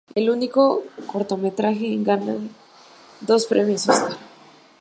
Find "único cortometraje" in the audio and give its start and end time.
0.31-1.93